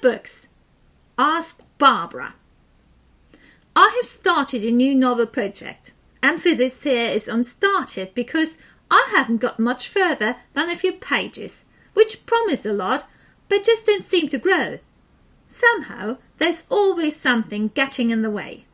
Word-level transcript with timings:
books? 0.00 0.48
Ask 1.16 1.62
Barbra. 1.78 2.34
I 3.74 3.92
have 3.96 4.06
started 4.06 4.64
a 4.64 4.70
new 4.70 4.94
novel 4.94 5.26
project, 5.26 5.92
and 6.22 6.40
for 6.40 6.54
this 6.54 6.82
here 6.82 7.10
is 7.10 7.28
unstarted 7.28 8.14
because 8.14 8.58
I 8.90 9.08
haven't 9.14 9.38
got 9.38 9.60
much 9.60 9.88
further 9.88 10.36
than 10.54 10.70
a 10.70 10.76
few 10.76 10.92
pages, 10.92 11.66
which 11.94 12.26
promise 12.26 12.64
a 12.64 12.72
lot, 12.72 13.08
but 13.48 13.64
just 13.64 13.86
don't 13.86 14.02
seem 14.02 14.28
to 14.28 14.38
grow. 14.38 14.78
Somehow, 15.48 16.18
there's 16.38 16.64
always 16.70 17.16
something 17.16 17.68
getting 17.68 18.10
in 18.10 18.22
the 18.22 18.30
way. 18.30 18.64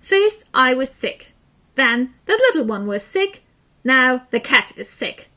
First, 0.00 0.44
I 0.52 0.74
was 0.74 0.90
sick. 0.90 1.32
Then, 1.74 2.14
the 2.26 2.32
little 2.32 2.64
one 2.64 2.86
was 2.86 3.02
sick. 3.02 3.42
Now, 3.84 4.26
the 4.30 4.40
cat 4.40 4.72
is 4.76 4.88
sick. 4.88 5.28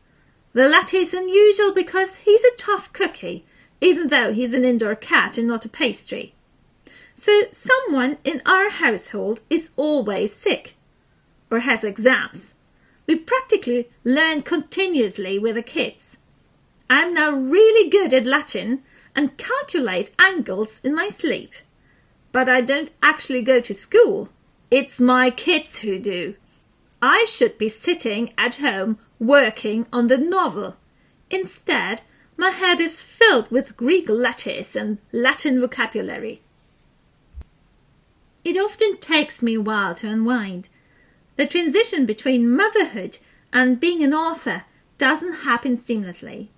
The 0.53 0.67
latter 0.69 0.97
is 0.97 1.13
unusual 1.13 1.73
because 1.73 2.17
he's 2.17 2.43
a 2.43 2.55
tough 2.57 2.91
cookie, 2.93 3.45
even 3.85 4.07
though 4.07 4.33
he's 4.33 4.55
an 4.55 4.65
indoor 4.65 4.95
cat 4.95 5.37
and 5.37 5.47
not 5.47 5.63
a 5.63 5.69
pastry. 5.69 6.33
So, 7.13 7.43
someone 7.51 8.17
in 8.23 8.41
our 8.43 8.71
household 8.71 9.41
is 9.47 9.69
always 9.75 10.33
sick 10.33 10.75
or 11.51 11.59
has 11.59 11.83
exams. 11.83 12.55
We 13.05 13.15
practically 13.15 13.87
learn 14.03 14.41
continuously 14.41 15.37
with 15.37 15.53
the 15.53 15.61
kids. 15.61 16.17
I'm 16.89 17.13
now 17.13 17.29
really 17.29 17.87
good 17.87 18.11
at 18.11 18.25
Latin 18.25 18.81
and 19.15 19.37
calculate 19.37 20.09
angles 20.17 20.81
in 20.83 20.95
my 20.95 21.09
sleep. 21.09 21.53
But 22.31 22.49
I 22.49 22.61
don't 22.61 22.91
actually 23.03 23.43
go 23.43 23.59
to 23.59 23.73
school. 23.75 24.29
It's 24.71 24.99
my 24.99 25.29
kids 25.29 25.77
who 25.77 25.99
do. 25.99 26.35
I 27.03 27.25
should 27.29 27.59
be 27.59 27.69
sitting 27.69 28.33
at 28.35 28.55
home 28.55 28.97
working 29.19 29.85
on 29.93 30.07
the 30.07 30.17
novel. 30.17 30.75
Instead, 31.29 32.01
my 32.37 32.49
head 32.49 32.79
is 32.79 33.01
filled 33.01 33.49
with 33.49 33.77
Greek 33.77 34.09
letters 34.09 34.75
and 34.75 34.97
Latin 35.11 35.59
vocabulary. 35.59 36.41
It 38.43 38.57
often 38.57 38.97
takes 38.97 39.41
me 39.41 39.55
a 39.55 39.61
while 39.61 39.95
to 39.95 40.07
unwind. 40.07 40.69
The 41.35 41.47
transition 41.47 42.05
between 42.05 42.55
motherhood 42.55 43.19
and 43.51 43.79
being 43.79 44.03
an 44.03 44.13
author 44.13 44.65
doesn't 44.97 45.43
happen 45.43 45.75
seamlessly. 45.75 46.49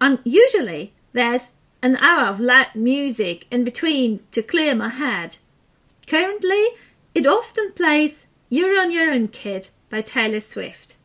And 0.00 0.18
usually 0.24 0.94
there's 1.12 1.54
an 1.82 1.96
hour 1.96 2.28
of 2.28 2.40
loud 2.40 2.74
music 2.74 3.46
in 3.50 3.64
between 3.64 4.22
to 4.30 4.42
clear 4.42 4.74
my 4.74 4.88
head. 4.88 5.36
Currently, 6.06 6.68
it 7.14 7.26
often 7.26 7.72
plays 7.72 8.26
You're 8.48 8.80
on 8.80 8.90
Your 8.90 9.10
Own 9.10 9.28
Kid 9.28 9.68
by 9.90 10.00
Taylor 10.00 10.40
Swift. 10.40 10.96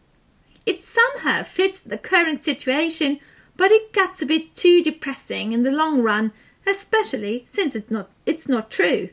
It 0.65 0.83
somehow 0.83 1.43
fits 1.43 1.81
the 1.81 1.97
current 1.97 2.43
situation, 2.43 3.19
but 3.59 3.71
it 3.71 3.91
gets 3.91 4.21
a 4.21 4.25
bit 4.25 4.55
too 4.55 4.81
depressing 4.81 5.51
in 5.51 5.63
the 5.63 5.71
long 5.71 6.01
run, 6.01 6.31
especially 6.65 7.43
since 7.45 7.75
it's 7.75 7.91
not, 7.91 8.09
it's 8.25 8.47
not 8.47 8.71
true. 8.71 9.09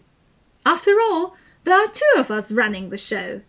After 0.65 1.01
all, 1.01 1.35
there 1.65 1.77
are 1.77 1.89
two 1.89 2.15
of 2.17 2.31
us 2.31 2.53
running 2.53 2.91
the 2.91 2.97
show. 2.97 3.41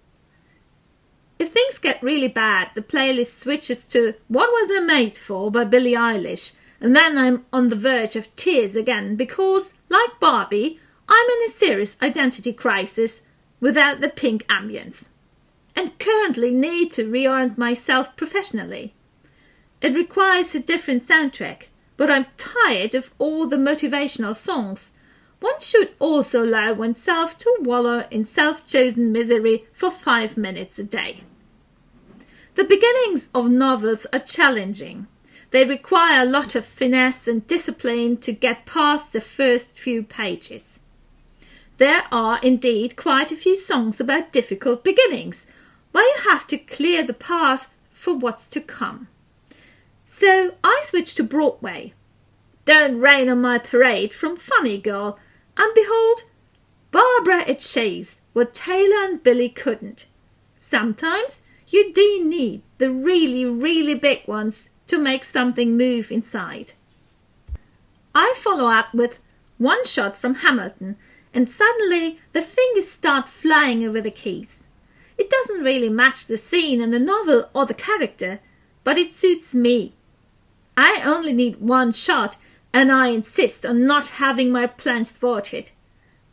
If 1.38 1.50
things 1.50 1.78
get 1.78 2.02
really 2.02 2.28
bad, 2.28 2.72
the 2.74 2.82
playlist 2.82 3.38
switches 3.38 3.88
to 3.90 4.16
What 4.28 4.50
Was 4.50 4.72
I 4.76 4.80
Made 4.80 5.16
For 5.16 5.52
by 5.52 5.66
Billie 5.66 5.94
Eilish, 5.94 6.54
and 6.82 6.96
then 6.96 7.16
I'm 7.16 7.46
on 7.54 7.70
the 7.70 7.76
verge 7.76 8.16
of 8.16 8.36
tears 8.36 8.76
again 8.76 9.16
because, 9.16 9.76
like 9.90 10.20
Barbie, 10.20 10.80
I'm 11.08 11.30
in 11.30 11.46
a 11.46 11.50
serious 11.50 11.96
identity 12.02 12.54
crisis 12.54 13.22
without 13.60 14.02
the 14.02 14.10
pink 14.10 14.48
ambience, 14.48 15.10
and 15.76 16.00
currently 16.00 16.52
need 16.52 16.92
to 16.94 17.08
reorient 17.08 17.56
myself 17.56 18.16
professionally. 18.16 18.96
It 19.80 19.96
requires 19.96 20.56
a 20.56 20.60
different 20.60 21.04
soundtrack, 21.04 21.68
but 21.98 22.10
I'm 22.10 22.26
tired 22.36 22.96
of 22.96 23.12
all 23.20 23.48
the 23.48 23.58
motivational 23.58 24.36
songs. 24.36 24.92
One 25.40 25.60
should 25.60 25.94
also 26.00 26.44
allow 26.44 26.74
oneself 26.74 27.38
to 27.40 27.58
wallow 27.60 28.08
in 28.10 28.26
self 28.26 28.66
chosen 28.66 29.12
misery 29.12 29.66
for 29.74 29.92
five 29.92 30.36
minutes 30.36 30.80
a 30.80 30.84
day. 30.84 31.24
The 32.56 32.64
beginnings 32.64 33.30
of 33.36 33.52
novels 33.52 34.08
are 34.12 34.20
challenging. 34.20 35.06
They 35.52 35.64
require 35.64 36.24
a 36.24 36.30
lot 36.30 36.56
of 36.56 36.66
finesse 36.66 37.28
and 37.28 37.46
discipline 37.46 38.18
to 38.18 38.32
get 38.32 38.66
past 38.66 39.14
the 39.14 39.22
first 39.22 39.78
few 39.78 40.02
pages. 40.02 40.80
There 41.78 42.04
are 42.12 42.40
indeed 42.42 42.96
quite 42.96 43.32
a 43.32 43.36
few 43.36 43.56
songs 43.56 44.00
about 44.00 44.32
difficult 44.32 44.84
beginnings, 44.84 45.46
where 45.92 46.04
you 46.04 46.32
have 46.32 46.48
to 46.48 46.58
clear 46.58 47.04
the 47.04 47.14
path 47.14 47.70
for 47.94 48.16
what's 48.16 48.48
to 48.48 48.60
come. 48.60 49.08
So 50.10 50.54
I 50.64 50.82
switched 50.86 51.18
to 51.18 51.24
Broadway. 51.24 51.94
Don't 52.64 53.02
rain 53.02 53.28
on 53.28 53.42
my 53.42 53.58
parade 53.58 54.14
from 54.14 54.38
Funny 54.38 54.78
Girl, 54.78 55.20
and 55.58 55.74
behold, 55.76 56.24
Barbra 56.92 57.42
it 57.42 57.58
achieves 57.58 58.22
what 58.32 58.54
Taylor 58.54 59.04
and 59.04 59.22
Billie 59.22 59.50
couldn't. 59.50 60.06
Sometimes 60.62 61.42
you 61.68 61.92
do 61.92 62.24
need 62.24 62.62
the 62.78 62.90
really, 62.90 63.46
really 63.46 63.96
big 63.96 64.26
ones 64.30 64.70
to 64.88 64.98
make 64.98 65.26
something 65.26 65.76
move 65.76 66.10
inside. 66.10 66.72
I 68.16 68.34
follow 68.38 68.68
up 68.68 68.94
with 68.94 69.20
one 69.58 69.84
shot 69.84 70.18
from 70.18 70.36
Hamilton, 70.36 70.96
and 71.34 71.50
suddenly 71.50 72.18
the 72.32 72.42
fingers 72.42 72.90
start 72.90 73.28
flying 73.28 73.86
over 73.86 74.00
the 74.00 74.10
keys. 74.10 74.68
It 75.18 75.30
doesn't 75.30 75.66
really 75.66 75.90
match 75.90 76.28
the 76.28 76.38
scene 76.38 76.80
in 76.80 76.92
the 76.92 77.00
novel 77.00 77.50
or 77.54 77.66
the 77.66 77.74
character, 77.74 78.40
but 78.88 78.98
it 78.98 79.14
suits 79.14 79.54
me. 79.54 79.92
I 80.78 81.02
only 81.04 81.34
need 81.34 81.60
one 81.60 81.92
shot, 81.92 82.38
and 82.72 82.90
I 82.90 83.08
insist 83.08 83.66
on 83.66 83.86
not 83.86 84.08
having 84.24 84.50
my 84.50 84.66
plans 84.66 85.12
thwarted. 85.12 85.72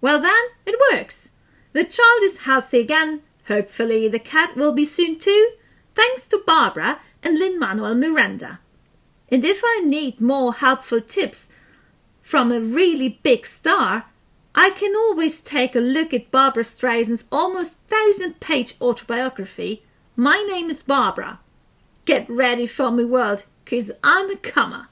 Well, 0.00 0.20
then, 0.20 0.44
it 0.64 0.78
works. 0.92 1.32
The 1.72 1.82
child 1.82 2.22
is 2.22 2.46
healthy 2.46 2.78
again, 2.78 3.22
Hopefully, 3.48 4.06
the 4.06 4.20
cat 4.20 4.54
will 4.54 4.70
be 4.70 4.84
soon 4.84 5.18
too, 5.18 5.50
thanks 5.96 6.28
to 6.28 6.44
Barbra 6.46 7.00
and 7.24 7.40
Lin 7.40 7.58
Manuel 7.58 7.96
Miranda. 7.96 8.60
And 9.32 9.44
if 9.44 9.60
I 9.64 9.80
need 9.84 10.20
more 10.20 10.54
helpful 10.54 11.00
tips 11.00 11.48
from 12.22 12.52
a 12.52 12.60
really 12.60 13.18
big 13.24 13.46
star, 13.46 14.04
I 14.54 14.70
can 14.70 14.94
always 14.94 15.40
take 15.40 15.74
a 15.74 15.80
look 15.80 16.14
at 16.14 16.30
Barbra 16.30 16.62
Streisand's 16.62 17.26
almost 17.32 17.80
thousand 17.88 18.38
page 18.38 18.76
autobiography, 18.80 19.82
My 20.14 20.46
Name 20.48 20.70
is 20.70 20.84
Barbra. 20.84 21.40
Get 22.04 22.28
ready 22.28 22.66
for 22.66 22.90
me, 22.90 23.04
world, 23.04 23.44
'cause 23.64 23.90
I'm 24.02 24.30
a 24.30 24.36
comer. 24.36 24.88